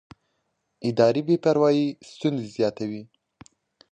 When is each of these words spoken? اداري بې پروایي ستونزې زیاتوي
اداري 0.89 1.21
بې 1.27 1.35
پروایي 1.43 1.87
ستونزې 2.11 2.47
زیاتوي 2.57 3.01